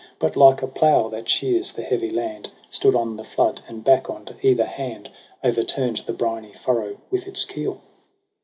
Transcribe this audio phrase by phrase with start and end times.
[0.17, 4.09] But like a plough that shears the heavy land Stood on the flood, and back
[4.09, 5.11] on either hand
[5.43, 7.83] O'erturn'd the briny furrow with its keel.